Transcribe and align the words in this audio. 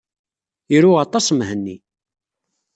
Iru 0.75 0.91
aṭas 1.05 1.27
Mhenni. 1.37 1.77